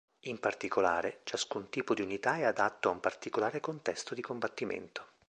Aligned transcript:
In 0.21 0.39
particolare, 0.39 1.19
ciascun 1.25 1.69
tipo 1.69 1.93
di 1.93 2.01
unità 2.01 2.35
è 2.37 2.43
adatto 2.43 2.89
a 2.89 2.91
un 2.91 2.99
particolare 2.99 3.59
contesto 3.59 4.15
di 4.15 4.21
combattimento. 4.23 5.05